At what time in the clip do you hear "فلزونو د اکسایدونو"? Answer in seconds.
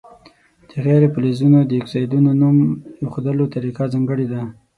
1.13-2.29